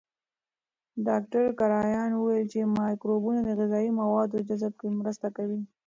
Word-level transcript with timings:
ډاکټر 1.07 1.43
کرایان 1.59 2.11
وویل 2.15 2.45
چې 2.53 2.71
مایکروبونه 2.79 3.39
د 3.43 3.49
غذایي 3.59 3.91
موادو 3.99 4.45
جذب 4.47 4.73
کې 4.79 4.87
مرسته 4.99 5.27
کوي. 5.37 5.61